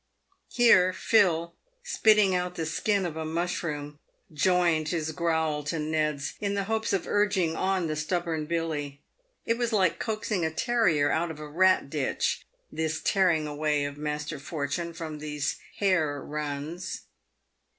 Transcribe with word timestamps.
Here 0.49 0.93
Phil, 0.93 1.53
spitting 1.83 2.33
out 2.33 2.55
the 2.55 2.65
skin 2.65 3.05
of 3.05 3.15
a 3.15 3.23
mushroom, 3.23 3.99
joined 4.33 4.87
his 4.89 5.11
growl 5.11 5.61
to 5.65 5.77
Ned's, 5.77 6.33
in 6.41 6.55
the 6.55 6.63
hopes 6.63 6.91
of 6.91 7.05
urging 7.05 7.55
on 7.55 7.85
the 7.85 7.95
stubborn 7.95 8.47
Billy. 8.47 8.99
It 9.45 9.59
was 9.59 9.71
like 9.71 9.99
coaxing 9.99 10.43
a 10.43 10.49
terrier 10.49 11.11
out 11.11 11.29
of 11.29 11.37
a 11.39 11.47
rat 11.47 11.87
ditch 11.91 12.47
this 12.71 12.99
tearing 12.99 13.45
away 13.45 13.85
of 13.85 13.99
Master 13.99 14.39
For 14.39 14.65
tune 14.65 14.93
from 14.95 15.19
these 15.19 15.57
hare 15.77 16.19
runs. 16.19 17.01